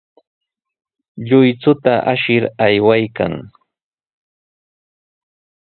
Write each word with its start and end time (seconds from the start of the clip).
Lluychuta 1.27 1.93
ashir 2.13 2.43
aywaykan. 2.65 3.33